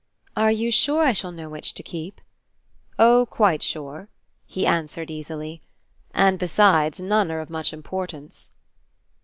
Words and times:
"Are 0.35 0.51
you 0.51 0.71
sure 0.71 1.03
I 1.03 1.13
shall 1.13 1.31
know 1.31 1.47
which 1.47 1.75
to 1.75 1.83
keep?" 1.83 2.21
"Oh, 2.97 3.27
quite 3.27 3.61
sure," 3.61 4.09
he 4.47 4.65
answered, 4.65 5.11
easily 5.11 5.61
"and 6.09 6.39
besides, 6.39 6.99
none 6.99 7.29
are 7.29 7.39
of 7.39 7.51
much 7.51 7.71
importance." 7.71 8.51